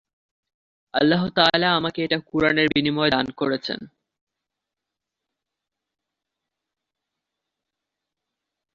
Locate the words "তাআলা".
1.29-1.67